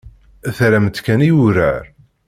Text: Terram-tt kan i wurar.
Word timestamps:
Terram-tt 0.57 0.99
kan 1.05 1.25
i 1.27 1.31
wurar. 1.37 1.83